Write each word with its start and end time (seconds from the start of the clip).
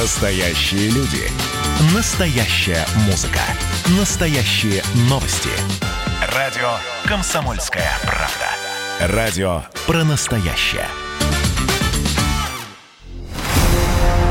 Настоящие 0.00 0.90
люди. 0.90 1.28
Настоящая 1.92 2.86
музыка. 3.06 3.40
Настоящие 3.98 4.80
новости. 5.10 5.48
Радио 6.36 6.68
«Комсомольская 7.04 7.90
правда». 8.02 9.16
Радио 9.16 9.62
про 9.88 10.04
настоящее. 10.04 10.86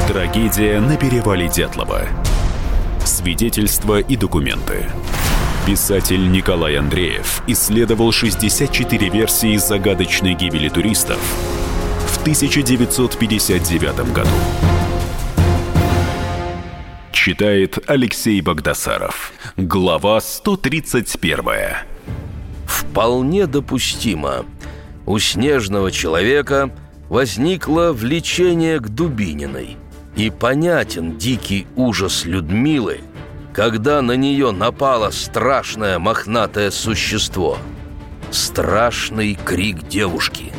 Трагедия 0.07 0.79
на 0.79 0.95
перевале 0.95 1.49
Дятлова. 1.49 2.03
Свидетельства 3.03 3.99
и 3.99 4.15
документы. 4.15 4.85
Писатель 5.65 6.31
Николай 6.31 6.77
Андреев 6.77 7.43
исследовал 7.45 8.13
64 8.13 9.09
версии 9.09 9.57
загадочной 9.57 10.33
гибели 10.33 10.69
туристов 10.69 11.19
в 12.07 12.21
1959 12.21 14.13
году. 14.13 14.29
Читает 17.27 17.77
Алексей 17.87 18.39
Богдасаров. 18.39 19.33
Глава 19.57 20.21
131. 20.21 21.43
Вполне 22.65 23.47
допустимо. 23.47 24.45
У 25.05 25.19
снежного 25.19 25.91
человека 25.91 26.71
возникло 27.09 27.91
влечение 27.91 28.79
к 28.79 28.87
Дубининой. 28.87 29.75
И 30.15 30.29
понятен 30.29 31.17
дикий 31.17 31.67
ужас 31.75 32.23
Людмилы, 32.23 33.01
когда 33.53 34.01
на 34.01 34.13
нее 34.13 34.51
напало 34.51 35.09
страшное 35.09 35.99
мохнатое 35.99 36.71
существо. 36.71 37.57
Страшный 38.31 39.37
крик 39.43 39.85
девушки. 39.89 40.53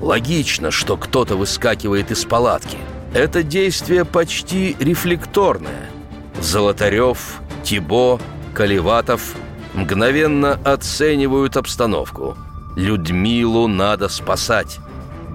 Логично, 0.00 0.70
что 0.70 0.96
кто-то 0.96 1.36
выскакивает 1.36 2.10
из 2.10 2.24
палатки. 2.24 2.78
Это 3.12 3.42
действие 3.42 4.06
почти 4.06 4.76
рефлекторное. 4.80 5.90
Золотарев, 6.40 7.40
Тибо, 7.62 8.20
Каливатов 8.54 9.34
мгновенно 9.74 10.58
оценивают 10.64 11.56
обстановку. 11.56 12.36
Людмилу 12.76 13.68
надо 13.68 14.08
спасать. 14.08 14.78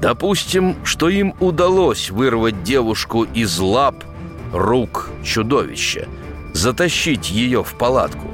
Допустим, 0.01 0.75
что 0.83 1.09
им 1.09 1.35
удалось 1.39 2.09
вырвать 2.09 2.63
девушку 2.63 3.23
из 3.23 3.59
лап, 3.59 4.03
рук 4.51 5.09
чудовища– 5.23 6.07
затащить 6.53 7.29
ее 7.29 7.63
в 7.63 7.73
палатку. 7.75 8.27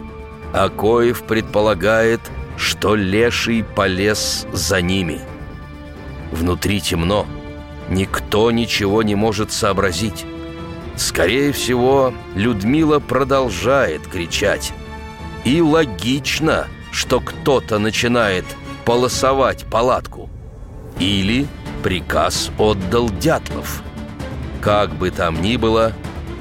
А 0.54 0.70
Коев 0.70 1.24
предполагает, 1.24 2.22
что 2.58 2.96
Леший 2.96 3.64
полез 3.64 4.48
за 4.52 4.82
ними. 4.82 5.20
Внутри 6.32 6.82
темно, 6.82 7.26
никто 7.90 8.50
ничего 8.52 9.04
не 9.04 9.16
может 9.16 9.52
сообразить. 9.52 10.26
Скорее 10.98 11.52
всего, 11.52 12.12
Людмила 12.34 13.00
продолжает 13.00 14.08
кричать. 14.08 14.74
И 15.46 15.62
логично, 15.62 16.68
что 16.92 17.20
кто-то 17.20 17.78
начинает 17.78 18.46
полосовать 18.84 19.66
палатку. 19.66 20.28
Или 21.00 21.48
приказ 21.84 22.50
отдал 22.58 23.10
Дятлов. 23.10 23.84
Как 24.60 24.96
бы 24.96 25.12
там 25.12 25.40
ни 25.42 25.56
было, 25.56 25.94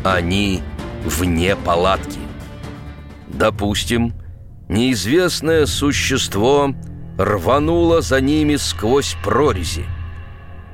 они 0.03 0.63
вне 1.05 1.55
палатки. 1.55 2.19
Допустим, 3.29 4.15
неизвестное 4.69 5.67
существо 5.67 6.75
рвануло 7.19 8.01
за 8.01 8.23
ними 8.23 8.57
сквозь 8.57 9.17
прорези. 9.23 9.85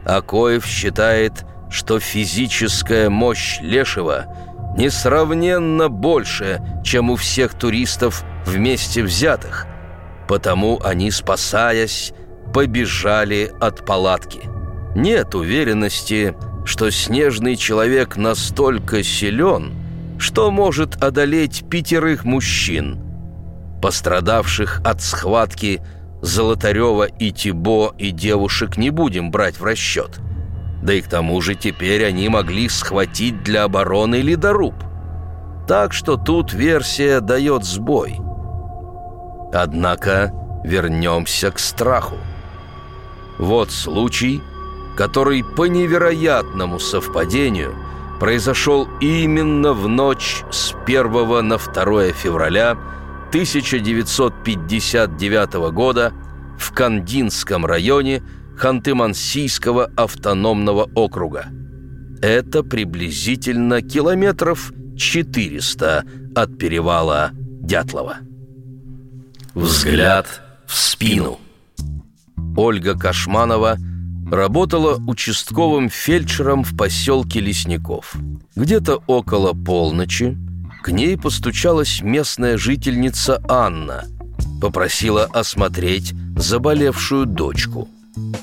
Акоев 0.05 0.65
считает, 0.65 1.45
что 1.73 1.99
физическая 1.99 3.11
мощь 3.11 3.59
Лешего 3.61 4.27
несравненно 4.77 5.89
больше, 5.89 6.61
чем 6.85 7.11
у 7.11 7.17
всех 7.17 7.55
туристов 7.55 8.25
вместе 8.47 9.03
взятых, 9.03 9.67
потому 10.29 10.81
они, 10.85 11.11
спасаясь, 11.11 12.13
побежали 12.55 13.53
от 13.61 13.85
палатки. 13.85 14.41
Нет 14.95 15.35
уверенности, 15.35 16.35
что 16.65 16.91
снежный 16.91 17.57
человек 17.57 18.17
настолько 18.17 19.03
силен– 19.03 19.75
что 20.23 20.53
может 20.53 21.03
одолеть 21.03 21.65
пятерых 21.69 22.25
мужчин, 22.25 23.01
пострадавших 23.83 24.81
от 24.85 25.03
схватки 25.03 25.83
Золотарева 26.23 27.07
и 27.07 27.33
Тибо 27.33 27.93
и 27.99 28.13
девушек 28.13 28.77
не 28.77 28.91
будем 28.91 29.33
брать 29.33 29.59
в 29.59 29.65
расчет. 29.65 30.21
Да 30.83 30.95
и 30.95 31.01
к 31.01 31.09
тому 31.09 31.41
же 31.41 31.55
теперь 31.55 32.05
они 32.05 32.29
могли 32.29 32.69
схватить 32.69 33.43
для 33.43 33.65
обороны 33.65 34.17
ледоруб. 34.17 34.75
Так 35.67 35.93
что 35.93 36.17
тут 36.17 36.53
версия 36.53 37.21
дает 37.21 37.65
сбой. 37.65 38.19
Однако 39.53 40.33
вернемся 40.65 41.51
к 41.51 41.59
страху. 41.59 42.17
Вот 43.39 43.71
случай, 43.71 44.41
который 44.97 45.45
по 45.45 45.67
невероятному 45.67 46.79
совпадению– 46.79 47.75
произошел 48.23 48.89
именно 49.01 49.73
в 49.73 49.89
ночь 49.89 50.45
с 50.53 50.73
1 50.87 51.49
на 51.49 51.59
2 51.59 52.13
февраля 52.13 52.79
1959 53.31 55.55
года 55.73 56.13
в 56.57 56.73
Кандинском 56.73 57.67
районе 57.67 58.23
Ханты-Мансийского 58.59 59.93
автономного 59.97 60.89
округа. 60.95 61.47
Это 62.21 62.63
приблизительно 62.63 63.83
километров 63.83 64.73
400 64.97 66.05
от 66.35 66.59
перевала 66.59 67.31
Дятлова. 67.35 68.19
Взгляд 69.55 70.43
в 70.67 70.77
спину. 70.77 71.39
Ольга 72.57 72.99
Кашманова– 72.99 73.77
работала 74.33 74.99
участковым 75.07 75.91
фельдшером 75.91 76.65
в 76.65 76.75
поселке 76.75 77.39
Лесников. 77.39 78.17
Где-то 78.57 79.03
около 79.07 79.53
полночи 79.53 80.39
к 80.83 80.91
ней 80.91 81.19
постучалась 81.19 82.01
местная 82.03 82.57
жительница 82.57 83.43
Анна. 83.47 84.05
Попросила 84.61 85.25
осмотреть 85.27 86.15
заболевшую 86.37 87.27
дочку. 87.27 87.89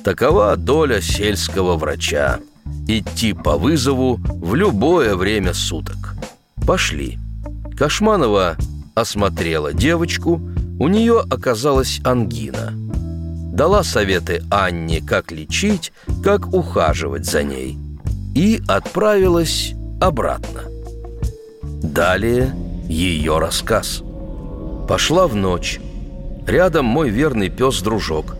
Такова 0.03 0.56
доля 0.56 1.02
сельского 1.02 1.75
врача. 1.75 2.40
Идти 2.88 3.34
по 3.34 3.57
вызову 3.57 4.19
в 4.24 4.56
любое 4.56 5.16
время 5.16 5.53
суток. 5.53 6.16
Пошли. 6.66 7.18
Кашманова 7.78 8.57
осмотрела 8.96 9.74
девочку, 9.74 10.41
у 10.80 10.88
нее 10.88 11.24
оказалась 11.30 12.02
ангина– 12.03 12.74
дала 13.59 13.84
советы 13.84 14.41
Анне, 14.50 15.02
как 15.02 15.34
лечить, 15.34 15.91
как 16.24 16.53
ухаживать 16.53 17.25
за 17.25 17.44
ней, 17.44 17.78
и 18.34 18.62
отправилась 18.69 19.74
обратно. 20.00 20.62
Далее 21.62 22.56
ее 22.88 23.38
рассказ. 23.38 24.01
Пошла 24.88 25.28
в 25.28 25.36
ночь. 25.36 25.81
Рядом 26.47 26.86
мой 26.86 27.09
верный 27.09 27.50
пес-дружок. 27.50 28.38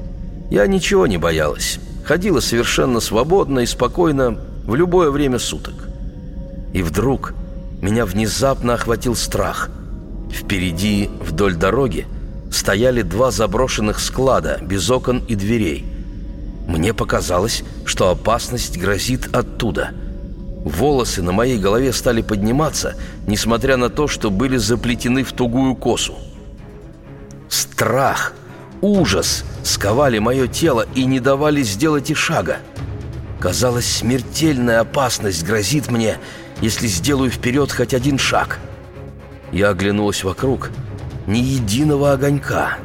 Я 0.50 0.66
ничего 0.68 1.08
не 1.08 1.18
боялась. 1.18 1.80
Ходила 2.04 2.40
совершенно 2.40 3.00
свободно 3.00 3.60
и 3.60 3.66
спокойно 3.66 4.38
в 4.66 4.76
любое 4.76 5.12
время 5.12 5.40
суток. 5.40 5.76
И 6.74 6.82
вдруг 6.82 7.34
меня 7.82 8.06
внезапно 8.06 8.74
охватил 8.74 9.16
страх. 9.16 9.70
Впереди, 10.32 11.10
вдоль 11.22 11.56
дороги, 11.56 12.08
стояли 12.52 13.04
два 13.04 13.32
заброшенных 13.32 14.00
склада 14.00 14.60
без 14.62 14.90
окон 14.90 15.24
и 15.28 15.36
дверей. 15.36 15.86
Мне 16.68 16.94
показалось, 16.94 17.64
что 17.86 18.10
опасность 18.10 18.78
грозит 18.78 19.36
оттуда. 19.36 19.92
Волосы 20.66 21.24
на 21.24 21.32
моей 21.32 21.58
голове 21.58 21.94
стали 21.94 22.22
подниматься, 22.22 22.96
несмотря 23.28 23.78
на 23.78 23.90
то, 23.90 24.08
что 24.08 24.30
были 24.30 24.58
заплетены 24.58 25.24
в 25.24 25.32
тугую 25.32 25.76
косу. 25.76 26.16
Страх, 27.50 28.34
ужас 28.82 29.44
сковали 29.64 30.20
мое 30.20 30.48
тело 30.48 30.86
и 30.96 31.06
не 31.06 31.20
давали 31.20 31.62
сделать 31.64 32.10
и 32.10 32.14
шага. 32.14 32.58
Казалось, 33.40 33.88
смертельная 33.88 34.82
опасность 34.82 35.46
грозит 35.46 35.90
мне, 35.90 36.18
если 36.62 36.88
сделаю 36.88 37.32
вперед 37.32 37.72
хоть 37.72 37.94
один 37.94 38.18
шаг. 38.18 38.60
Я 39.52 39.70
оглянулась 39.70 40.24
вокруг— 40.24 40.70
ни 41.30 41.40
единого 41.40 42.14
огонька. 42.14 42.80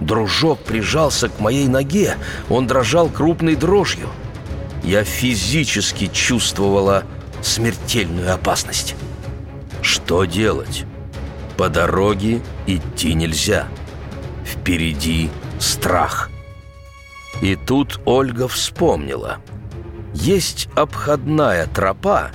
Дружок 0.00 0.58
прижался 0.60 1.28
к 1.28 1.38
моей 1.40 1.68
ноге, 1.68 2.16
он 2.48 2.66
дрожал 2.66 3.08
крупной 3.08 3.54
дрожью. 3.54 4.08
Я 4.82 5.04
физически 5.04 6.08
чувствовала 6.12 7.04
смертельную 7.42 8.32
опасность. 8.32 8.94
Что 9.82 10.24
делать? 10.24 10.84
По 11.56 11.68
дороге 11.68 12.40
идти 12.66 13.14
нельзя. 13.14 13.68
Впереди 14.66 15.30
страх. 15.60 16.28
И 17.40 17.54
тут 17.54 18.00
Ольга 18.04 18.48
вспомнила. 18.48 19.36
Есть 20.12 20.68
обходная 20.74 21.68
тропа, 21.68 22.32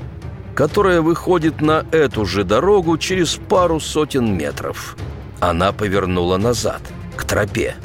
которая 0.56 1.02
выходит 1.02 1.60
на 1.60 1.86
эту 1.92 2.26
же 2.26 2.46
дорогу 2.46 2.98
через 2.98 3.36
пару 3.36 3.82
сотен 3.82 4.34
метров. 4.34 4.96
Она 5.42 5.74
повернула 5.74 6.38
назад, 6.38 6.82
к 7.18 7.26
тропе. 7.26 7.76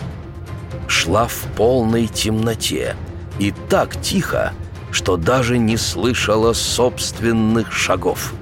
Шла 0.86 1.26
в 1.26 1.42
полной 1.56 2.06
темноте 2.06 2.94
и 3.40 3.52
так 3.68 4.00
тихо, 4.00 4.52
что 4.92 5.16
даже 5.16 5.58
не 5.58 5.76
слышала 5.76 6.52
собственных 6.52 7.72
шагов. 7.72 8.32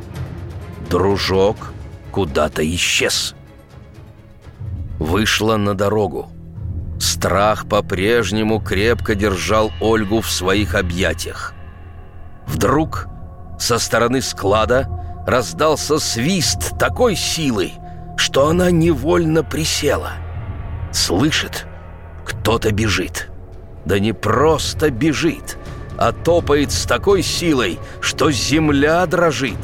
Дружок 0.91 1.73
куда-то 2.13 2.63
исчез. 2.75 3.35
Вышла 5.05 5.59
на 5.59 5.75
дорогу. 5.75 6.31
Страх 6.99 7.69
по-прежнему 7.69 8.59
крепко 8.59 9.15
держал 9.15 9.71
Ольгу 9.79 10.23
в 10.23 10.31
своих 10.31 10.75
объятиях. 10.75 11.53
Вдруг 12.47 13.09
со 13.59 13.79
стороны 13.79 14.23
склада 14.23 14.89
раздался 15.27 15.99
свист 15.99 16.79
такой 16.79 17.17
силы, 17.17 17.73
что 18.17 18.49
она 18.49 18.71
невольно 18.71 19.45
присела. 19.45 20.13
Слышит, 20.91 21.67
кто-то 22.25 22.73
бежит. 22.73 23.29
Да 23.85 23.99
не 23.99 24.15
просто 24.15 24.89
бежит, 24.89 25.59
а 25.99 26.13
топает 26.13 26.73
с 26.73 26.87
такой 26.87 27.21
силой, 27.21 27.79
что 28.01 28.31
земля 28.31 29.05
дрожит. 29.05 29.59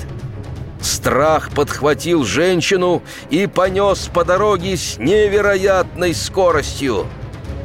Страх 0.80 1.50
подхватил 1.50 2.24
женщину 2.24 3.02
и 3.28 3.46
понес 3.46 4.10
по 4.12 4.24
дороге 4.24 4.76
с 4.76 4.98
невероятной 4.98 6.14
скоростью. 6.14 7.06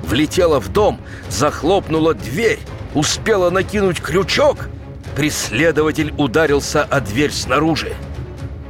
Влетела 0.04 0.60
в 0.60 0.68
дом, 0.70 1.00
захлопнула 1.30 2.14
дверь, 2.14 2.60
успела 2.94 3.50
накинуть 3.50 4.02
крючок. 4.02 4.68
Преследователь 5.16 6.14
ударился 6.18 6.84
о 6.84 7.00
дверь 7.00 7.32
снаружи. 7.32 7.94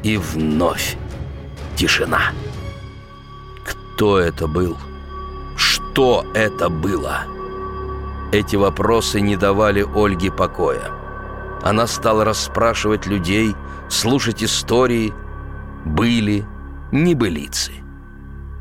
И 0.04 0.18
вновь 0.18 0.96
тишина. 1.76 2.32
Кто 3.66 4.20
это 4.20 4.48
был? 4.48 4.78
Что 5.58 6.26
это 6.36 6.70
было? 6.70 7.24
Эти 8.32 8.56
вопросы 8.56 9.22
не 9.22 9.38
давали 9.38 9.86
Ольге 9.96 10.32
покоя. 10.32 10.92
Она 11.64 11.88
стала 11.88 12.26
расспрашивать 12.26 13.08
людей, 13.08 13.56
слушать 13.96 14.44
истории, 14.44 15.14
были 15.86 16.46
небылицы. 16.92 17.72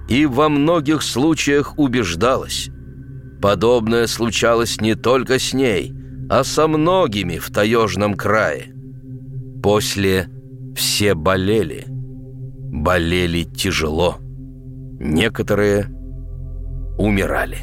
И 0.09 0.27
во 0.27 0.49
многих 0.49 1.03
случаях 1.03 1.79
убеждалась. 1.79 2.71
Подобное 3.41 4.07
случалось 4.07 4.81
не 4.81 4.95
только 4.95 5.39
с 5.39 5.53
ней, 5.53 5.95
а 6.31 6.45
со 6.45 6.69
многими 6.69 7.39
в 7.39 7.51
таежном 7.51 8.15
крае. 8.15 8.75
После 9.63 10.29
все 10.77 11.15
болели. 11.15 11.85
Болели 11.87 13.45
тяжело. 13.45 14.17
Некоторые 15.01 15.87
умирали. 16.99 17.59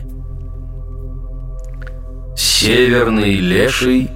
Северный 2.36 3.36
леший 3.36 4.10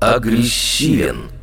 агрессивен. 0.00 1.35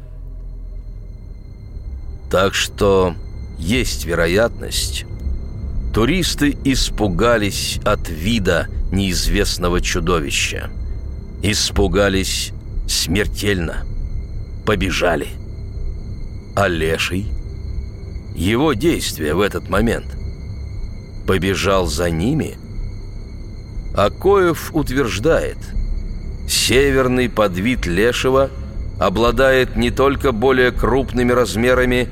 Так 2.33 2.55
что 2.55 3.13
есть 3.59 4.05
вероятность, 4.05 5.05
туристы 5.93 6.57
испугались 6.63 7.79
от 7.85 8.09
вида 8.09 8.69
неизвестного 8.91 9.81
чудовища. 9.81 10.71
Испугались 11.43 12.51
смертельно. 12.87 13.85
Побежали. 14.65 15.27
А 16.55 16.67
леший? 16.67 17.27
Его 18.33 18.73
действия 18.73 19.35
в 19.35 19.39
этот 19.39 19.69
момент. 19.69 20.07
Побежал 21.27 21.85
за 21.85 22.09
ними? 22.09 22.57
Акоев 23.95 24.73
утверждает– 24.73 25.59
Северный 26.47 27.29
подвид 27.29 27.85
лешего 27.85 28.49
обладает 28.99 29.75
не 29.75 29.91
только 29.91 30.31
более 30.31 30.71
крупными 30.71 31.31
размерами, 31.31 32.09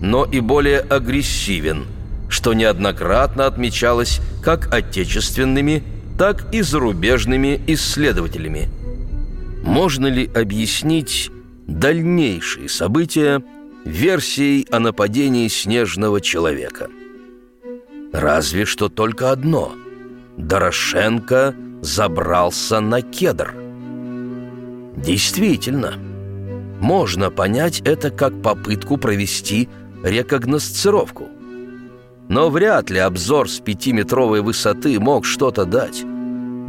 но 0.00 0.24
и 0.24 0.40
более 0.40 0.80
агрессивен, 0.80 1.86
что 2.28 2.52
неоднократно 2.54 3.46
отмечалось 3.46 4.20
как 4.42 4.72
отечественными, 4.72 5.82
так 6.18 6.52
и 6.54 6.62
зарубежными 6.62 7.60
исследователями. 7.66 8.68
Можно 9.62 10.06
ли 10.06 10.30
объяснить 10.34 11.30
дальнейшие 11.66 12.68
события 12.68 13.42
версией 13.84 14.66
о 14.70 14.78
нападении 14.80 15.48
снежного 15.48 16.20
человека? 16.20 16.88
Разве 18.12 18.64
что 18.64 18.88
только 18.88 19.30
одно– 19.32 19.72
Дорошенко 20.36 21.54
забрался 21.82 22.80
на 22.80 23.02
кедр– 23.02 23.54
Действительно, 24.98 25.94
можно 26.80 27.30
понять 27.30 27.80
это 27.84 28.10
как 28.10 28.42
попытку 28.42 28.96
провести 28.96 29.68
рекогносцировку. 30.02 31.28
Но 32.28 32.50
вряд 32.50 32.90
ли 32.90 32.98
обзор 32.98 33.48
с 33.48 33.58
пятиметровой 33.58 34.42
высоты 34.42 35.00
мог 35.00 35.24
что-то 35.24 35.64
дать. 35.64 36.04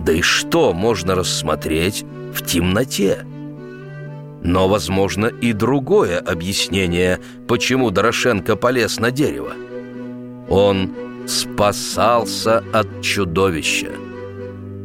Да 0.05 0.13
и 0.13 0.21
что 0.21 0.73
можно 0.73 1.15
рассмотреть 1.15 2.05
в 2.33 2.45
темноте? 2.45 3.25
Но, 4.41 4.69
возможно, 4.69 5.25
и 5.25 5.51
другое 5.51 6.17
объяснение, 6.17 7.19
почему 7.47 7.91
Дорошенко 7.91 8.55
полез 8.55 8.99
на 8.99 9.11
дерево. 9.11 9.51
Он 10.49 10.91
спасался 11.27 12.63
от 12.73 13.01
чудовища. 13.01 13.89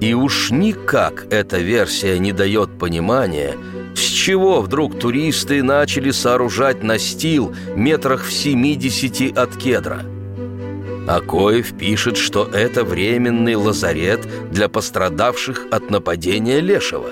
И 0.00 0.12
уж 0.12 0.50
никак 0.50 1.26
эта 1.32 1.58
версия 1.58 2.18
не 2.18 2.32
дает 2.32 2.78
понимания, 2.78 3.54
с 3.94 4.00
чего 4.00 4.60
вдруг 4.60 4.98
туристы 4.98 5.62
начали 5.62 6.10
сооружать 6.10 6.82
настил 6.82 7.54
метрах 7.76 8.24
в 8.24 8.32
70 8.32 9.36
от 9.36 9.56
кедра. 9.56 10.02
Акоев 11.06 11.76
пишет, 11.76 12.16
что 12.16 12.48
это 12.52 12.82
временный 12.84 13.56
лазарет 13.56 14.26
для 14.50 14.68
пострадавших 14.68 15.66
от 15.70 15.90
нападения 15.90 16.60
Лешего. 16.60 17.10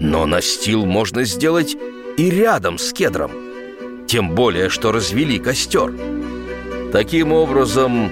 Но 0.00 0.26
настил 0.26 0.84
можно 0.84 1.24
сделать 1.24 1.76
и 2.16 2.30
рядом 2.30 2.78
с 2.78 2.92
кедром. 2.92 3.30
Тем 4.06 4.34
более, 4.34 4.68
что 4.68 4.92
развели 4.92 5.38
костер. 5.38 5.92
Таким 6.92 7.32
образом, 7.32 8.10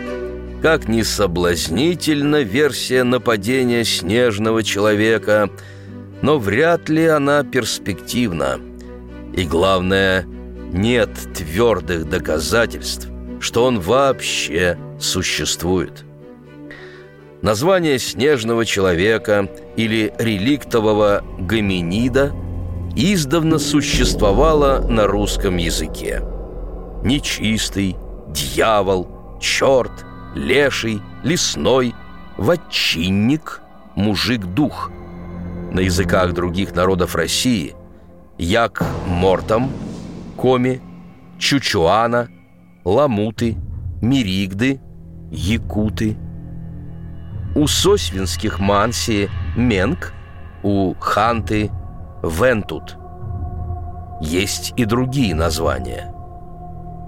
как 0.62 0.88
ни 0.88 1.02
соблазнительна 1.02 2.42
версия 2.42 3.02
нападения 3.02 3.84
снежного 3.84 4.62
человека, 4.62 5.50
но 6.22 6.38
вряд 6.38 6.88
ли 6.88 7.06
она 7.06 7.44
перспективна. 7.44 8.58
И 9.34 9.44
главное, 9.44 10.24
нет 10.72 11.10
твердых 11.34 12.08
доказательств, 12.08 13.08
что 13.40 13.64
он 13.64 13.80
вообще 13.80 14.78
существует. 14.98 16.04
Название 17.42 17.98
снежного 17.98 18.64
человека 18.64 19.48
или 19.76 20.14
реликтового 20.18 21.24
гоминида 21.40 22.32
издавна 22.94 23.58
существовало 23.58 24.86
на 24.88 25.08
русском 25.08 25.56
языке. 25.56 26.22
Нечистый, 27.02 27.96
дьявол, 28.28 29.38
черт– 29.40 29.90
леший, 30.34 31.02
лесной, 31.24 31.94
ватчинник, 32.36 33.60
мужик-дух. 33.96 34.90
На 35.72 35.80
языках 35.80 36.34
других 36.34 36.74
народов 36.74 37.14
России 37.14 37.74
як 38.36 38.84
мортом, 39.06 39.70
коми, 40.36 40.82
чучуана, 41.38 42.28
ламуты, 42.84 43.56
миригды, 44.02 44.80
якуты. 45.30 46.18
У 47.54 47.66
сосвинских 47.66 48.60
мансии 48.60 49.30
менг, 49.56 50.12
у 50.62 50.92
ханты 51.00 51.70
вентут. 52.22 52.98
Есть 54.20 54.74
и 54.76 54.84
другие 54.84 55.34
названия. 55.34 56.12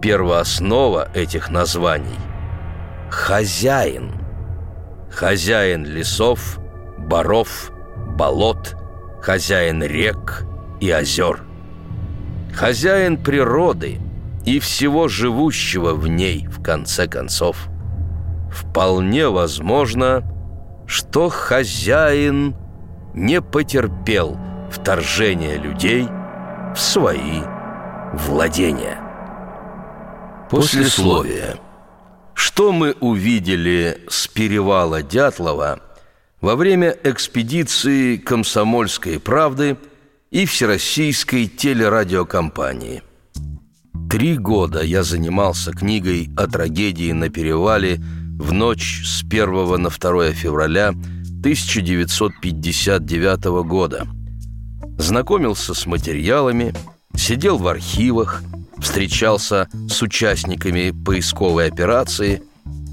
Первооснова 0.00 1.10
этих 1.12 1.50
названий– 1.50 2.18
хозяин. 3.10 4.12
Хозяин 5.10 5.84
лесов, 5.84 6.58
боров, 6.98 7.70
болот, 8.14 8.76
хозяин 9.20 9.82
рек 9.82 10.46
и 10.80 10.90
озер. 10.90 11.42
Хозяин 12.54 13.16
природы 13.16 14.00
и 14.44 14.60
всего 14.60 15.08
живущего 15.08 15.94
в 15.94 16.06
ней, 16.06 16.46
в 16.46 16.62
конце 16.62 17.08
концов. 17.08 17.68
Вполне 18.52 19.28
возможно, 19.28 20.22
что 20.86 21.28
хозяин 21.28 22.54
не 23.14 23.40
потерпел 23.40 24.38
вторжения 24.70 25.56
людей 25.56 26.08
в 26.74 26.78
свои 26.78 27.40
владения. 28.12 29.00
Послесловие. 30.50 31.56
Что 32.34 32.72
мы 32.72 32.94
увидели 33.00 33.98
с 34.08 34.28
перевала 34.28 35.02
Дятлова 35.02 35.80
во 36.44 36.54
время 36.56 36.96
экспедиции 37.04 38.16
«Комсомольской 38.18 39.18
правды» 39.18 39.78
и 40.30 40.44
Всероссийской 40.44 41.46
телерадиокомпании? 41.46 43.02
Три 44.10 44.36
года 44.36 44.82
я 44.82 45.04
занимался 45.04 45.72
книгой 45.72 46.28
о 46.36 46.46
трагедии 46.46 47.12
на 47.12 47.30
перевале 47.30 47.98
в 48.38 48.52
ночь 48.52 49.00
с 49.06 49.22
1 49.22 49.80
на 49.80 49.88
2 49.88 50.32
февраля 50.32 50.90
1959 50.90 53.44
года. 53.66 54.06
Знакомился 54.98 55.72
с 55.72 55.86
материалами, 55.86 56.74
сидел 57.16 57.56
в 57.56 57.66
архивах– 57.66 58.42
встречался 58.78 59.66
с 59.88 60.02
участниками 60.02 60.90
поисковой 60.90 61.68
операции, 61.68 62.42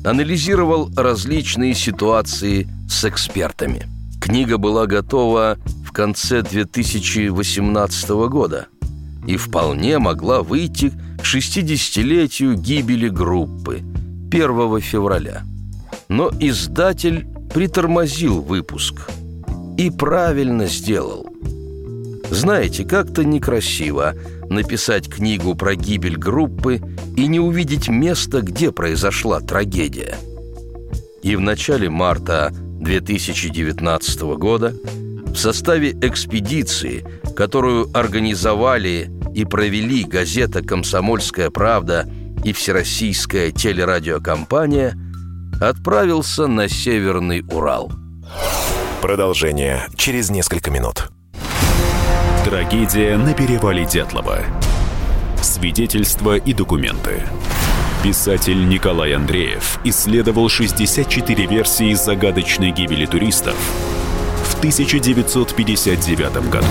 анализировал 0.05 0.89
различные 0.95 1.73
ситуации 1.73 2.69
с 2.91 3.05
экспертами. 3.05 3.87
Книга 4.19 4.57
была 4.57 4.85
готова 4.85 5.57
в 5.85 5.91
конце 5.91 6.41
2018 6.41 8.09
года 8.29 8.67
и 9.25 9.37
вполне 9.37 9.97
могла 9.97 10.43
выйти 10.43 10.91
к 11.17 11.23
60-летию 11.23 12.55
гибели 12.55 13.07
группы 13.07 13.81
1 14.29 14.81
февраля. 14.81 15.43
Но 16.09 16.29
издатель 16.39 17.25
притормозил 17.53 18.41
выпуск 18.41 19.09
и 19.77 19.89
правильно 19.89 20.67
сделал. 20.67 21.25
Знаете, 22.29 22.83
как-то 22.83 23.23
некрасиво 23.23 24.13
написать 24.49 25.09
книгу 25.09 25.55
про 25.55 25.75
гибель 25.75 26.17
группы 26.17 26.81
и 27.15 27.27
не 27.27 27.39
увидеть 27.39 27.87
место, 27.87 28.41
где 28.41 28.71
произошла 28.71 29.39
трагедия. 29.39 30.15
И 31.23 31.35
в 31.35 31.39
начале 31.39 31.89
марта 31.89 32.51
2019 32.81 34.21
года 34.37 34.73
в 35.25 35.35
составе 35.35 35.91
экспедиции, 36.01 37.05
которую 37.35 37.89
организовали 37.93 39.09
и 39.33 39.45
провели 39.45 40.03
газета 40.03 40.61
«Комсомольская 40.61 41.49
правда» 41.49 42.09
и 42.43 42.51
Всероссийская 42.53 43.51
телерадиокомпания, 43.51 44.97
отправился 45.61 46.47
на 46.47 46.67
Северный 46.67 47.45
Урал. 47.51 47.91
Продолжение 49.01 49.87
через 49.95 50.29
несколько 50.29 50.71
минут. 50.71 51.11
Трагедия 52.43 53.15
на 53.17 53.33
перевале 53.33 53.85
Дятлова. 53.85 54.39
Свидетельства 55.41 56.35
и 56.37 56.53
документы. 56.53 57.21
Писатель 58.03 58.67
Николай 58.67 59.13
Андреев 59.13 59.79
исследовал 59.83 60.49
64 60.49 61.45
версии 61.45 61.93
загадочной 61.93 62.71
гибели 62.71 63.05
туристов 63.05 63.55
в 64.43 64.57
1959 64.57 66.49
году. 66.49 66.65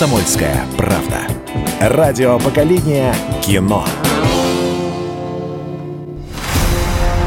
«Комсомольская 0.00 0.64
правда». 0.78 1.26
Радио 1.78 2.38
поколения 2.38 3.14
кино. 3.44 3.84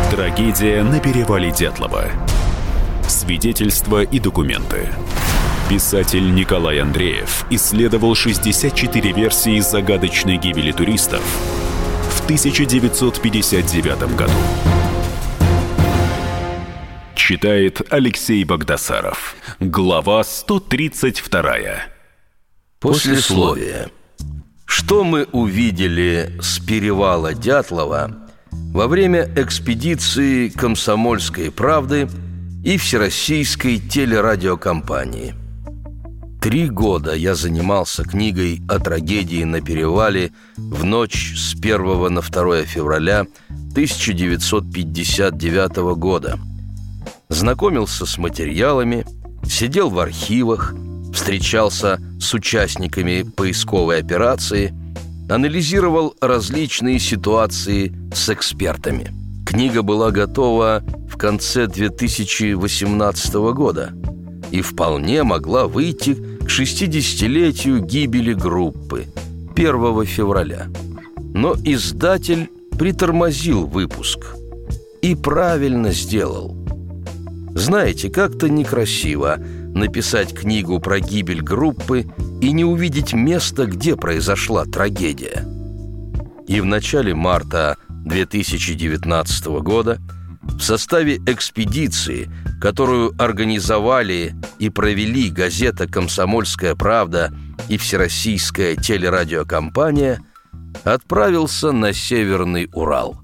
Трагедия 0.09 0.81
на 0.81 0.99
перевале 0.99 1.51
Дятлова. 1.51 2.05
Свидетельства 3.07 4.01
и 4.01 4.17
документы. 4.17 4.89
Писатель 5.69 6.33
Николай 6.33 6.79
Андреев 6.79 7.45
исследовал 7.51 8.15
64 8.15 9.11
версии 9.11 9.59
загадочной 9.59 10.37
гибели 10.37 10.71
туристов 10.71 11.21
в 12.09 12.23
1959 12.23 14.15
году. 14.15 14.33
Читает 17.13 17.83
Алексей 17.91 18.43
Богдасаров. 18.43 19.35
Глава 19.59 20.23
132. 20.23 21.92
Послесловие. 22.83 23.89
Что 24.65 25.03
мы 25.05 25.23
увидели 25.31 26.37
с 26.41 26.59
перевала 26.59 27.33
Дятлова 27.33 28.11
во 28.51 28.87
время 28.87 29.31
экспедиции 29.37 30.49
«Комсомольской 30.49 31.49
правды» 31.49 32.09
и 32.61 32.75
Всероссийской 32.75 33.79
телерадиокомпании? 33.79 35.33
Три 36.41 36.67
года 36.67 37.15
я 37.15 37.35
занимался 37.35 38.03
книгой 38.03 38.61
о 38.67 38.79
трагедии 38.79 39.45
на 39.45 39.61
перевале 39.61 40.33
в 40.57 40.83
ночь 40.83 41.35
с 41.37 41.53
1 41.53 42.13
на 42.13 42.19
2 42.19 42.63
февраля 42.63 43.27
1959 43.71 45.95
года. 45.95 46.37
Знакомился 47.29 48.05
с 48.05 48.17
материалами, 48.17 49.05
сидел 49.47 49.89
в 49.89 49.99
архивах– 49.99 50.75
встречался 51.13 51.99
с 52.19 52.33
участниками 52.33 53.23
поисковой 53.23 53.99
операции, 53.99 54.73
анализировал 55.29 56.15
различные 56.19 56.99
ситуации 56.99 57.93
с 58.13 58.29
экспертами. 58.29 59.11
Книга 59.45 59.83
была 59.83 60.11
готова 60.11 60.83
в 61.09 61.17
конце 61.17 61.67
2018 61.67 63.33
года 63.53 63.93
и 64.51 64.61
вполне 64.61 65.23
могла 65.23 65.67
выйти 65.67 66.15
к 66.15 66.47
60-летию 66.47 67.81
гибели 67.81 68.33
группы 68.33 69.05
1 69.55 70.05
февраля. 70.05 70.67
Но 71.33 71.55
издатель 71.63 72.49
притормозил 72.77 73.65
выпуск 73.65 74.35
и 75.01 75.15
правильно 75.15 75.91
сделал. 75.91 76.57
Знаете, 77.55 78.09
как-то 78.09 78.49
некрасиво– 78.49 79.37
написать 79.73 80.33
книгу 80.33 80.79
про 80.79 80.99
гибель 80.99 81.41
группы 81.41 82.05
и 82.41 82.51
не 82.51 82.65
увидеть 82.65 83.13
места, 83.13 83.65
где 83.65 83.95
произошла 83.95 84.65
трагедия. 84.65 85.45
И 86.47 86.59
в 86.61 86.65
начале 86.65 87.15
марта 87.15 87.77
2019 87.89 89.45
года 89.61 89.99
в 90.41 90.61
составе 90.61 91.17
экспедиции, 91.25 92.29
которую 92.61 93.13
организовали 93.17 94.35
и 94.59 94.69
провели 94.69 95.29
газета 95.29 95.87
«Комсомольская 95.87 96.75
правда» 96.75 97.33
и 97.69 97.77
Всероссийская 97.77 98.75
телерадиокомпания, 98.75 100.21
отправился 100.83 101.71
на 101.71 101.93
Северный 101.93 102.69
Урал. 102.73 103.21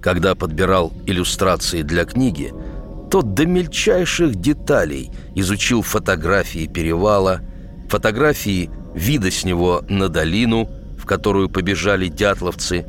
Когда 0.00 0.34
подбирал 0.34 0.92
иллюстрации 1.06 1.82
для 1.82 2.04
книги– 2.04 2.52
тот 3.12 3.34
до 3.34 3.44
мельчайших 3.44 4.36
деталей 4.36 5.10
изучил 5.34 5.82
фотографии 5.82 6.66
перевала, 6.66 7.42
фотографии 7.90 8.70
вида 8.94 9.30
с 9.30 9.44
него 9.44 9.84
на 9.90 10.08
долину, 10.08 10.70
в 10.98 11.04
которую 11.04 11.50
побежали 11.50 12.08
дятловцы, 12.08 12.86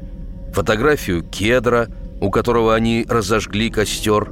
фотографию 0.53 1.23
кедра, 1.23 1.89
у 2.21 2.31
которого 2.31 2.73
они 2.73 3.05
разожгли 3.09 3.69
костер, 3.69 4.31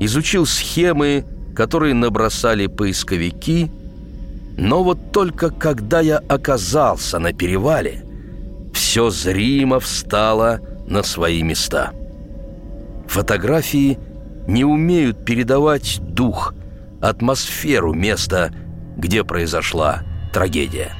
изучил 0.00 0.46
схемы, 0.46 1.24
которые 1.54 1.94
набросали 1.94 2.66
поисковики, 2.66 3.70
но 4.58 4.82
вот 4.82 5.12
только 5.12 5.50
когда 5.50 6.00
я 6.00 6.18
оказался 6.18 7.20
на 7.20 7.32
перевале, 7.32 8.04
все 8.72 9.10
зримо 9.10 9.78
встало 9.78 10.58
на 10.88 11.04
свои 11.04 11.44
места. 11.44 11.92
Фотографии– 13.06 13.96
не 14.46 14.64
умеют 14.64 15.24
передавать 15.24 15.98
дух, 16.00 16.54
атмосферу 17.00 17.92
места, 17.94 18.52
где 18.96 19.24
произошла 19.24 20.02
трагедия. 20.32 20.92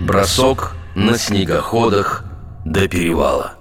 Бросок 0.00 0.76
на 0.94 1.18
снегоходах 1.18 2.24
до 2.64 2.88
перевала. 2.88 3.54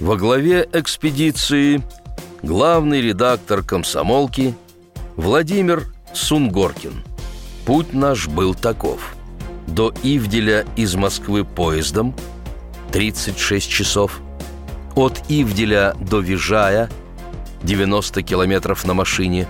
Во 0.00 0.16
главе 0.16 0.68
экспедиции 0.72 1.82
главный 2.42 3.00
редактор 3.00 3.62
комсомолки 3.62 4.54
Владимир 5.16 5.84
Сунгоркин. 6.12 7.04
Путь 7.66 7.92
наш 7.92 8.28
был 8.28 8.54
таков. 8.54 9.14
До 9.66 9.94
Ивделя 10.02 10.66
из 10.76 10.94
Москвы 10.94 11.44
поездом 11.44 12.14
36 12.92 13.70
часов. 13.70 14.20
От 14.94 15.22
Ивделя 15.28 15.94
до 15.98 16.20
Вижая– 16.20 16.90
90 17.64 18.22
километров 18.22 18.84
на 18.84 18.94
машине, 18.94 19.48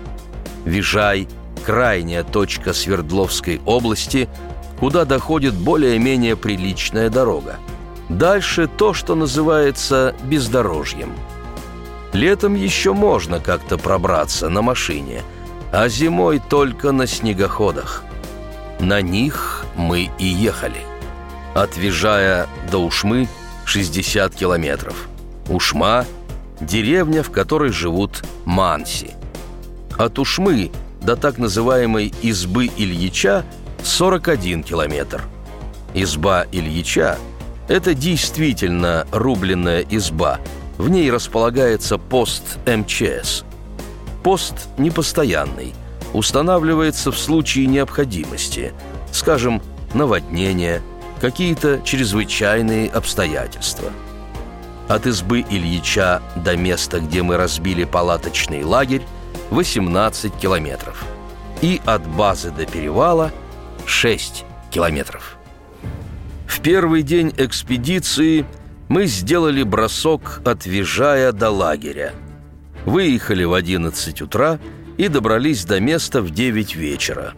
Вижай– 0.65 1.29
крайняя 1.65 2.23
точка 2.23 2.73
Свердловской 2.73 3.61
области, 3.65 4.29
куда 4.79 5.05
доходит 5.05 5.55
более-менее 5.55 6.37
приличная 6.37 7.11
дорога. 7.11 7.57
Дальше 8.09 8.69
то, 8.69 8.93
что 8.93 9.15
называется 9.15 10.15
бездорожьем. 10.25 11.13
Летом 12.13 12.55
еще 12.55 12.93
можно 12.93 13.41
как-то 13.41 13.79
пробраться 13.79 14.49
на 14.49 14.63
машине, 14.63 15.23
а 15.73 15.89
зимой 15.89 16.39
только 16.39 16.93
на 16.93 17.07
снегоходах. 17.07 18.05
На 18.79 19.01
них 19.01 19.65
мы 19.75 20.11
и 20.19 20.27
ехали. 20.27 20.83
От 21.55 21.77
Вижая 21.77 22.47
до 22.71 22.79
Ушмы 22.79 23.29
60 23.65 24.35
километров. 24.35 25.09
Ушма– 25.49 26.05
деревня, 26.65 27.23
в 27.23 27.31
которой 27.31 27.71
живут 27.71 28.23
манси. 28.45 29.11
От 29.97 30.19
Ушмы 30.19 30.71
до 31.03 31.17
так 31.17 31.39
называемой 31.39 32.13
избы 32.23 32.67
Ильича 32.77 33.45
41 33.83 34.63
километр. 34.63 35.23
Изба 35.93 36.47
Ильича– 36.51 37.19
это 37.69 37.95
действительно 37.95 39.07
рубленная 39.13 39.85
изба. 39.91 40.41
В 40.79 40.89
ней 40.89 41.11
располагается 41.11 41.99
пост 41.99 42.59
МЧС. 42.67 43.45
Пост 44.23 44.69
непостоянный, 44.79 45.75
устанавливается 46.13 47.13
в 47.13 47.19
случае 47.19 47.67
необходимости, 47.67 48.73
скажем, 49.13 49.63
наводнения, 49.93 50.83
какие-то 51.21 51.81
чрезвычайные 51.85 52.89
обстоятельства. 52.89 53.93
От 54.95 55.09
избы 55.09 55.41
Ильича 55.41 56.23
до 56.37 56.57
места, 56.57 57.01
где 57.01 57.25
мы 57.25 57.37
разбили 57.37 57.83
палаточный 57.83 58.63
лагерь, 58.63 59.03
18 59.51 60.33
километров. 60.37 61.05
И 61.63 61.81
от 61.85 62.07
базы 62.07 62.53
до 62.53 62.65
перевала– 62.65 63.33
6 63.87 64.45
километров. 64.71 65.37
В 66.47 66.61
первый 66.61 67.03
день 67.03 67.35
экспедиции 67.37 68.47
мы 68.89 69.07
сделали 69.07 69.65
бросок 69.65 70.41
от 70.45 70.65
Вижая 70.65 71.33
до 71.33 71.51
лагеря. 71.51 72.13
Выехали 72.87 73.43
в 73.43 73.53
11 73.53 74.23
утра 74.23 74.61
и 74.97 75.09
добрались 75.09 75.65
до 75.65 75.81
места 75.81 76.23
в 76.23 76.31
9 76.31 76.77
вечера. 76.77 77.33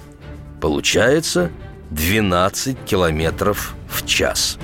Получается 0.61 1.51
12 1.91 2.77
километров 2.85 3.75
в 3.89 4.05
час. 4.05 4.59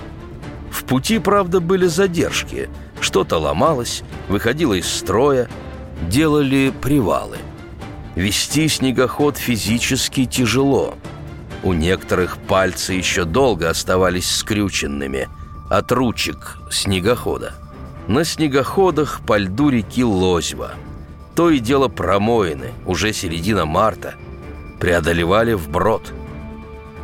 В 0.70 0.84
пути, 0.84 1.18
правда, 1.18 1.60
были 1.60 1.86
задержки. 1.86 2.68
Что-то 3.02 3.36
ломалось, 3.36 4.02
выходило 4.28 4.72
из 4.72 4.90
строя, 4.90 5.50
делали 6.08 6.72
привалы. 6.80 7.36
Вести 8.14 8.68
снегоход 8.68 9.36
физически 9.36 10.24
тяжело– 10.24 10.94
у 11.62 11.74
некоторых 11.74 12.38
пальцы 12.38 12.94
еще 12.94 13.24
долго 13.24 13.70
оставались 13.70 14.28
скрюченными 14.28 15.28
от 15.70 15.92
ручек 15.92 16.58
снегохода. 16.70 17.54
На 18.08 18.24
снегоходах 18.24 19.20
по 19.24 19.38
льду 19.38 19.68
реки 19.68 20.02
Лозьва. 20.02 20.72
То 21.36 21.50
и 21.50 21.60
дело 21.60 21.86
промоины, 21.86 22.72
уже 22.84 23.12
середина 23.12 23.64
марта, 23.64 24.14
преодолевали 24.80 25.52
вброд. 25.52 26.12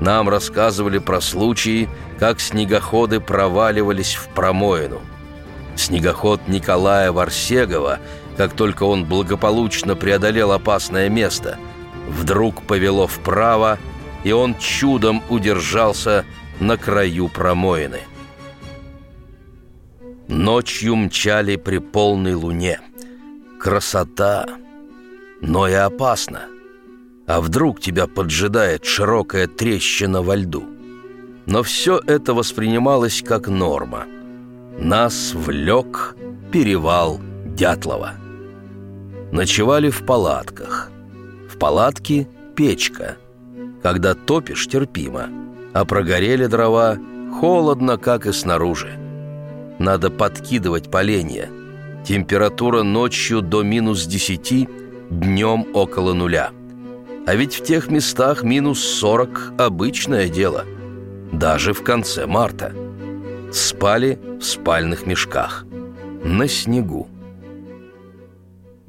Нам 0.00 0.28
рассказывали 0.28 0.98
про 0.98 1.20
случаи, 1.20 1.88
как 2.18 2.40
снегоходы 2.40 3.20
проваливались 3.20 4.16
в 4.16 4.28
промоину. 4.34 5.00
Снегоход 5.78 6.48
Николая 6.48 7.12
Варсегова, 7.12 8.00
как 8.36 8.52
только 8.54 8.82
он 8.82 9.04
благополучно 9.04 9.94
преодолел 9.94 10.50
опасное 10.50 11.08
место, 11.08 11.56
вдруг 12.08 12.62
повело 12.62 13.06
вправо 13.06 13.78
и 14.24 14.32
он 14.32 14.56
чудом 14.58 15.22
удержался 15.28 16.24
на 16.58 16.76
краю 16.76 17.28
промоины. 17.28 18.00
Ночью 20.26 20.96
мчали 20.96 21.54
при 21.54 21.78
полной 21.78 22.34
луне. 22.34 22.80
Красота, 23.60 24.46
но 25.40 25.68
и 25.68 25.74
опасно. 25.74 26.46
А 27.28 27.40
вдруг 27.40 27.80
тебя 27.80 28.08
поджидает 28.08 28.84
широкая 28.84 29.46
трещина 29.46 30.22
во 30.22 30.34
льду? 30.34 30.66
Но 31.46 31.62
все 31.62 32.00
это 32.04 32.34
воспринималось 32.34 33.22
как 33.22 33.46
норма. 33.46 34.06
Нас 34.78 35.32
влек 35.34 36.16
перевал 36.52 37.20
Дятлова. 37.44 38.12
Ночевали 39.32 39.90
в 39.90 40.04
палатках. 40.04 40.90
В 41.48 41.58
палатке 41.58 42.28
печка– 42.54 43.16
когда 43.82 44.14
топишь, 44.14 44.66
терпимо, 44.66 45.28
а 45.72 45.84
прогорели 45.84 46.46
дрова 46.46 46.98
холодно, 47.40 47.96
как 47.96 48.26
и 48.26 48.32
снаружи. 48.32 48.98
Надо 49.78 50.10
подкидывать 50.10 50.90
поленья. 50.90 51.48
Температура 52.04 52.82
ночью 52.82 53.42
до 53.42 53.62
минус 53.62 54.06
десяти, 54.06 54.68
днем 55.10 55.66
около 55.74 56.12
нуля. 56.12 56.50
А 57.26 57.34
ведь 57.34 57.54
в 57.54 57.64
тех 57.64 57.90
местах 57.90 58.42
минус 58.42 58.80
сорок– 58.80 59.52
обычное 59.58 60.28
дело. 60.28 60.64
Даже 61.32 61.72
в 61.72 61.84
конце 61.84 62.26
марта. 62.26 62.72
Спали 63.52 64.18
в 64.38 64.42
спальных 64.42 65.06
мешках. 65.06 65.64
На 66.22 66.46
снегу. 66.48 67.08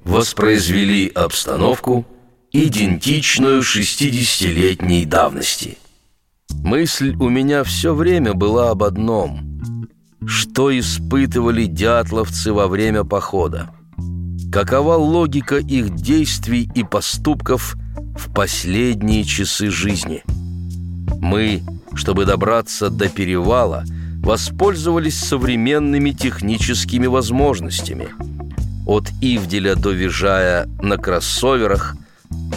Воспроизвели 0.04 1.08
обстановку– 1.08 2.06
идентичную 2.52 3.62
60-летней 3.62 5.06
давности. 5.06 5.78
Мысль 6.63 7.15
у 7.19 7.30
меня 7.30 7.63
все 7.63 7.93
время 7.93 8.34
была 8.34 8.72
об 8.72 8.84
одном. 8.84 9.62
Что 10.26 10.78
испытывали 10.78 11.65
дятловцы 11.65 12.52
во 12.52 12.67
время 12.67 13.04
похода? 13.04 13.69
Какова 14.52 14.95
логика 14.95 15.58
их 15.58 15.95
действий 15.95 16.69
и 16.76 16.84
поступков 16.84 17.76
в 18.17 18.34
последние 18.34 19.24
часы 19.24 19.69
жизни? 19.69 20.24
Мы, 21.22 21.63
чтобы 21.93 22.26
добраться 22.26 22.89
до 22.89 23.10
перевала, 23.10 23.86
воспользовались 24.30 25.20
современными 25.20 26.12
техническими 26.12 27.08
возможностями. 27.08 28.10
От 28.86 29.10
Ивделя 29.22 29.76
до 29.76 29.92
Вижая 29.92 30.68
на 30.82 30.98
кроссоверах– 30.98 31.96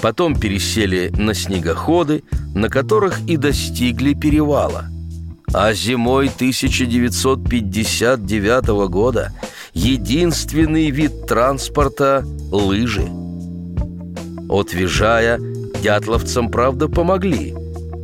Потом 0.00 0.38
пересели 0.38 1.10
на 1.16 1.34
снегоходы, 1.34 2.22
на 2.54 2.68
которых 2.68 3.20
и 3.28 3.36
достигли 3.36 4.14
перевала. 4.14 4.84
А 5.52 5.74
зимой 5.74 6.28
1959 6.28 8.88
года 8.88 9.32
единственный 9.74 10.90
вид 10.90 11.26
транспорта– 11.26 12.24
лыжи. 12.50 13.08
От 14.48 14.72
Вижая 14.72 15.38
дятловцам, 15.82 16.48
правда, 16.50 16.88
помогли. 16.88 17.54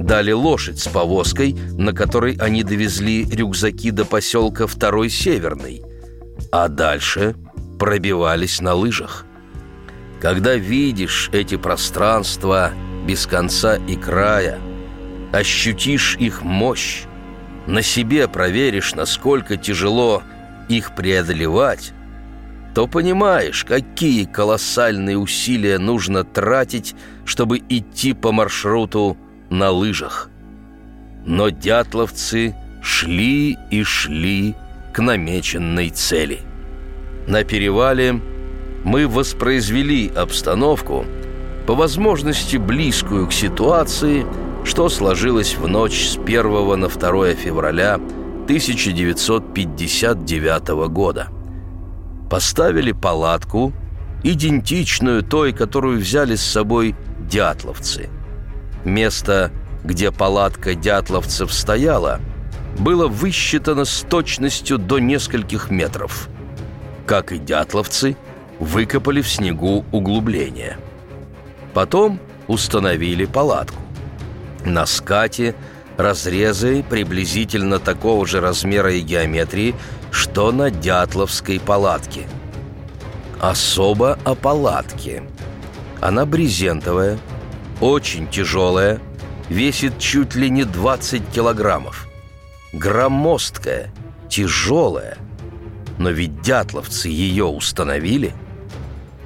Дали 0.09 0.33
лошадь 0.33 0.79
с 0.79 0.89
повозкой, 0.89 1.53
на 1.77 1.93
которой 1.93 2.35
они 2.37 2.63
довезли 2.63 3.27
рюкзаки 3.27 3.91
до 3.91 4.07
поселка 4.07 4.67
Второй 4.67 5.11
Северный. 5.11 5.83
А 6.51 6.69
дальше 6.69 7.35
пробивались 7.79 8.63
на 8.63 8.73
лыжах. 8.73 9.27
Когда 10.19 10.55
видишь 10.55 11.29
эти 11.35 11.59
пространства 11.59 12.73
без 13.07 13.27
конца 13.27 13.77
и 13.77 13.97
края, 13.97 14.59
ощутишь 15.31 16.17
их 16.19 16.41
мощь, 16.41 17.03
на 17.67 17.83
себе 17.83 18.29
проверишь, 18.29 18.95
насколько 18.95 19.59
тяжело 19.59 20.23
их 20.71 20.95
преодолевать, 20.95 21.93
то 22.75 22.87
понимаешь, 22.87 23.63
какие 23.63 24.25
колоссальные 24.25 25.19
усилия 25.19 25.79
нужно 25.79 26.25
тратить, 26.25 26.95
чтобы 27.27 27.59
идти 27.69 28.15
по 28.15 28.33
маршруту 28.33 29.19
на 29.51 29.71
лыжах. 29.71 30.31
Но 31.25 31.51
дятловцы 31.51 32.55
шли 32.83 33.57
и 33.71 33.83
шли 33.83 34.55
к 34.93 35.01
намеченной 35.01 35.91
цели. 35.91 36.41
На 37.27 37.45
перевале– 37.45 38.21
мы 38.85 39.09
воспроизвели 39.09 40.09
обстановку, 40.09 41.07
по 41.67 41.75
возможности 41.75 42.57
близкую 42.57 43.27
к 43.27 43.33
ситуации, 43.33 44.25
что 44.65 44.89
сложилось 44.89 45.57
в 45.57 45.67
ночь 45.69 46.09
с 46.09 46.17
1 46.17 46.81
на 46.81 46.89
2 46.89 47.35
февраля 47.35 47.95
1959 47.95 50.89
года. 50.91 51.29
Поставили 52.31 52.93
палатку, 52.93 53.75
идентичную 54.23 55.23
той, 55.23 55.53
которую 55.53 55.99
взяли 55.99 56.37
с 56.37 56.43
собой 56.43 56.95
дятловцы. 57.21 58.09
Место, 58.85 59.51
где 59.85 60.11
палатка 60.11 60.75
дятловцев 60.75 61.53
стояла, 61.53 62.21
было 62.79 63.09
высчитано 63.09 63.85
с 63.85 64.03
точностью 64.09 64.79
до 64.79 64.99
нескольких 64.99 65.71
метров. 65.71 66.29
Как 67.07 67.33
и 67.33 67.39
дятловцы– 67.39 68.17
выкопали 68.59 69.23
в 69.23 69.29
снегу 69.29 69.85
углубление. 69.93 70.79
Потом 71.75 72.21
установили 72.47 73.25
палатку. 73.25 73.81
На 74.65 74.87
скате 74.87 75.55
разрезы 75.97 76.83
приблизительно 76.83 77.79
такого 77.79 78.27
же 78.27 78.41
размера 78.41 78.93
и 78.93 79.01
геометрии, 79.01 79.75
что 80.11 80.53
на 80.53 80.71
Дятловской 80.71 81.61
палатке. 81.61 82.27
Особо 83.41 84.19
о 84.25 84.35
палатке. 84.35 85.23
Она 86.01 86.27
брезентовая, 86.27 87.19
очень 87.81 88.29
тяжелая, 88.29 89.01
весит 89.49 89.99
чуть 89.99 90.35
ли 90.35 90.51
не 90.51 90.65
20 90.65 91.29
килограммов. 91.31 92.09
Громоздкая, 92.73 93.93
тяжелая. 94.29 95.17
Но 95.99 96.11
ведь 96.11 96.43
дятловцы 96.43 97.09
ее 97.09 97.45
установили. 97.45 98.33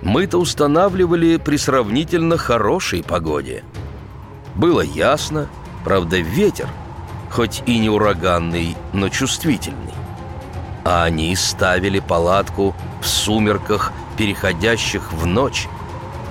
Мы-то 0.01 0.39
устанавливали 0.39 1.37
при 1.37 1.57
сравнительно 1.57 2.37
хорошей 2.37 3.03
погоде. 3.03 3.63
Было 4.55 4.81
ясно, 4.81 5.49
правда 5.85 6.19
ветер, 6.19 6.69
хоть 7.31 7.63
и 7.67 7.79
не 7.79 7.89
ураганный, 7.89 8.77
но 8.93 9.09
чувствительный. 9.09 9.95
А 10.85 11.05
они 11.05 11.35
ставили 11.37 12.01
палатку 12.01 12.75
в 13.01 13.07
сумерках, 13.07 13.93
переходящих 14.17 15.13
в 15.13 15.27
ночь. 15.27 15.69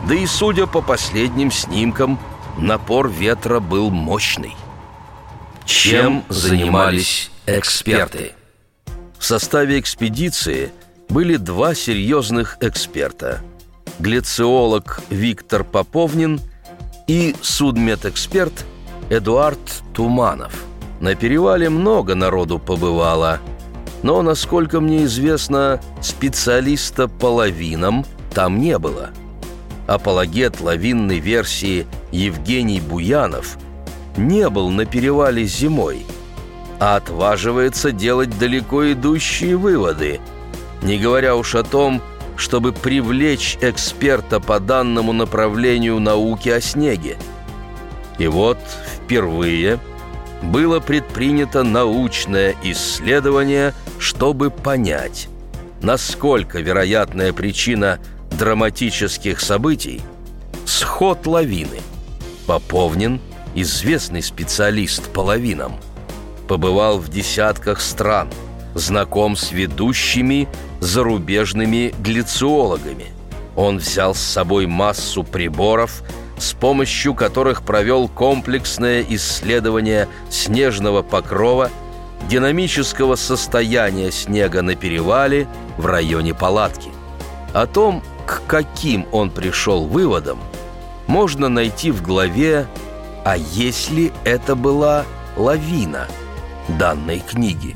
Да 0.08 0.16
и, 0.16 0.26
судя 0.26 0.66
по 0.66 0.82
последним 0.82 1.52
снимкам, 1.52 2.20
напор 2.58 3.10
ветра 3.10 3.60
был 3.60 3.92
мощный. 3.92 4.56
Чем 5.66 6.24
занимались 6.28 7.32
эксперты? 7.46 8.34
В 9.20 9.24
составе 9.24 9.80
экспедиции 9.80 10.72
были 11.08 11.38
два 11.38 11.76
серьезных 11.76 12.58
эксперта. 12.62 13.42
Глициолог 14.00 15.02
Виктор 15.10 15.64
Поповнин 15.64 16.42
и 17.08 17.36
судмедэксперт 17.42 18.66
Эдуард 19.10 19.60
Туманов. 19.94 20.66
На 21.00 21.14
перевале 21.14 21.70
много 21.70 22.16
народу 22.16 22.58
побывало, 22.58 23.40
но, 24.02 24.24
насколько 24.24 24.80
мне 24.80 25.04
известно, 25.06 25.80
специалиста 26.02 27.08
по 27.08 27.28
лавинам 27.28 28.06
там 28.34 28.60
не 28.60 28.80
было– 28.80 29.12
апологет 29.94 30.62
лавинной 30.62 31.20
версии 31.20 31.86
Евгений 32.12 32.80
Буянов 32.80 33.58
не 34.16 34.50
был 34.50 34.70
на 34.70 34.86
перевале 34.86 35.46
зимой, 35.46 36.06
а 36.80 36.96
отваживается 36.96 37.92
делать 37.92 38.38
далеко 38.40 38.92
идущие 38.94 39.58
выводы, 39.58 40.22
не 40.82 40.98
говоря 40.98 41.36
уж 41.36 41.56
о 41.56 41.64
том, 41.64 42.02
чтобы 42.38 42.72
привлечь 42.72 43.58
эксперта 43.62 44.40
по 44.40 44.60
данному 44.60 45.12
направлению 45.12 46.00
науки 46.00 46.50
о 46.50 46.62
снеге. 46.62 47.18
И 48.18 48.28
вот 48.28 48.60
впервые 48.96 49.78
было 50.42 50.80
предпринято 50.80 51.64
научное 51.64 52.56
исследование, 52.64 53.74
чтобы 54.00 54.52
понять, 54.52 55.28
насколько 55.82 56.60
вероятная 56.60 57.34
причина 57.34 58.00
драматических 58.42 59.40
событий– 59.40 60.02
сход 60.66 61.28
лавины. 61.28 61.80
Поповнин, 62.48 63.22
известный 63.54 64.24
специалист 64.24 65.08
по 65.10 65.20
лавинам, 65.20 65.74
побывал 66.48 66.98
в 66.98 67.08
десятках 67.10 67.80
стран, 67.80 68.30
знаком 68.74 69.36
с 69.36 69.52
ведущими 69.52 70.48
зарубежными 70.80 71.94
глициологами. 72.00 73.14
Он 73.56 73.78
взял 73.78 74.16
с 74.16 74.20
собой 74.20 74.66
массу 74.66 75.24
приборов, 75.24 76.02
с 76.40 76.54
помощью 76.54 77.14
которых 77.14 77.62
провел 77.62 78.08
комплексное 78.08 79.06
исследование 79.08 80.08
снежного 80.32 81.04
покрова, 81.04 81.70
динамического 82.28 83.14
состояния 83.18 84.10
снега 84.12 84.64
на 84.64 84.74
перевале 84.74 85.48
в 85.78 85.86
районе 85.86 86.34
палатки. 86.34 86.90
О 87.54 87.68
том, 87.68 88.02
к 88.32 88.48
каким 88.48 89.06
он 89.12 89.30
пришел 89.30 89.86
выводам, 89.86 90.40
можно 91.08 91.50
найти 91.50 91.92
в 91.92 92.02
главе 92.02 92.66
«А 93.26 93.36
если 93.36 94.14
это 94.24 94.56
была 94.56 95.04
лавина?» 95.36 96.08
данной 96.70 97.20
книги. 97.20 97.76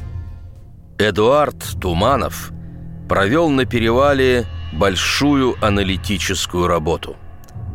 Эдуард 0.98 1.58
Туманов 1.82 2.52
провел 3.10 3.50
на 3.50 3.66
перевале 3.66 4.46
большую 4.72 5.56
аналитическую 5.62 6.68
работу. 6.68 7.18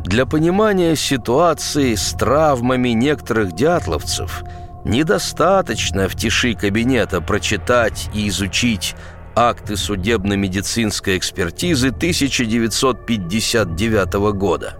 Для 0.05 0.25
понимания 0.25 0.97
ситуации 0.97 1.95
с 1.95 2.13
травмами 2.13 2.91
некоторых 2.91 3.53
дятловцев 3.53 4.43
недостаточно 4.87 6.09
в 6.09 6.17
тиши 6.17 6.55
кабинета 6.55 7.21
прочитать 7.21 8.09
и 8.15 8.29
изучить 8.29 8.95
акты 9.35 9.77
судебно-медицинской 9.77 11.19
экспертизы 11.19 11.89
1959 11.89 14.15
года. 14.35 14.77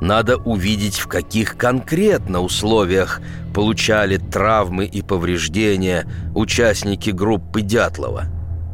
Надо 0.00 0.38
увидеть, 0.38 0.98
в 0.98 1.06
каких 1.08 1.58
конкретно 1.58 2.40
условиях 2.40 3.20
получали 3.54 4.16
травмы 4.16 4.86
и 4.86 5.02
повреждения 5.02 6.06
участники 6.34 7.10
группы 7.10 7.60
Дятлова. 7.60 8.24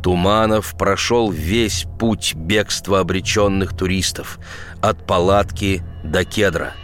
Туманов 0.02 0.76
прошел 0.78 1.32
весь 1.32 1.84
путь 1.98 2.36
бегства 2.36 3.00
обреченных 3.00 3.76
туристов, 3.76 4.38
от 4.80 5.04
палатки 5.04 5.82
до 6.04 6.24
кедра. 6.24 6.74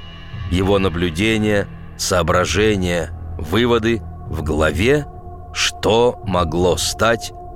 Его 0.50 0.80
наблюдения, 0.80 1.68
соображения, 1.96 3.10
выводы 3.38 4.02
в 4.28 4.42
голове, 4.42 5.06
что 5.52 6.20
могло 6.26 6.76
стать 6.76 7.32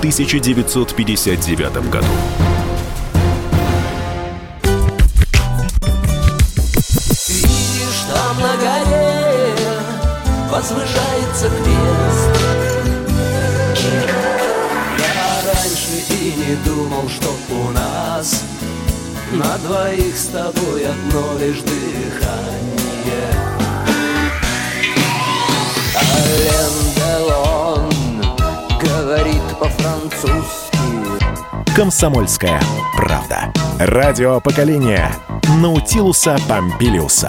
1959 0.00 1.90
году. 1.90 2.06
Видишь, 7.28 8.00
там 8.08 8.40
на 8.40 8.56
горе 8.56 9.54
возвышается 10.50 11.50
крест. 11.50 12.32
Я 14.98 15.52
раньше 15.52 15.96
и 16.08 16.34
не 16.34 16.56
думал, 16.64 17.06
что 17.10 17.36
у 17.54 17.70
нас 17.70 18.42
на 19.32 19.58
двоих 19.58 20.16
с 20.16 20.28
тобой 20.28 20.86
одно 20.86 21.38
лишь 21.38 21.60
дыхание. 21.60 23.34
Ален 25.94 26.89
говорит 29.10 29.42
по-французски. 29.58 30.78
«Комсомольская 31.74 32.60
правда». 32.96 33.52
Радио 33.80 34.38
поколения 34.38 35.12
Наутилуса 35.60 36.36
Помпилиуса. 36.48 37.28